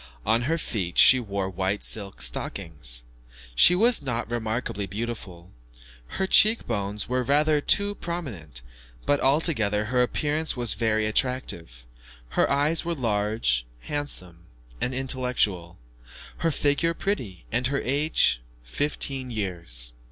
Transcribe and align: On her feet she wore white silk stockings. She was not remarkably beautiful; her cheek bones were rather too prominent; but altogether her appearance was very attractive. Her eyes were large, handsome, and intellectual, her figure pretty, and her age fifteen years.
On 0.25 0.41
her 0.49 0.57
feet 0.57 0.97
she 0.97 1.19
wore 1.19 1.47
white 1.47 1.83
silk 1.83 2.23
stockings. 2.23 3.03
She 3.53 3.75
was 3.75 4.01
not 4.01 4.31
remarkably 4.31 4.87
beautiful; 4.87 5.51
her 6.17 6.25
cheek 6.25 6.65
bones 6.65 7.07
were 7.07 7.21
rather 7.21 7.61
too 7.61 7.93
prominent; 7.93 8.63
but 9.05 9.19
altogether 9.19 9.85
her 9.85 10.01
appearance 10.01 10.57
was 10.57 10.73
very 10.73 11.05
attractive. 11.05 11.85
Her 12.29 12.49
eyes 12.49 12.83
were 12.83 12.95
large, 12.95 13.63
handsome, 13.81 14.45
and 14.81 14.95
intellectual, 14.95 15.77
her 16.37 16.49
figure 16.49 16.95
pretty, 16.95 17.45
and 17.51 17.67
her 17.67 17.81
age 17.83 18.41
fifteen 18.63 19.29
years. 19.29 19.93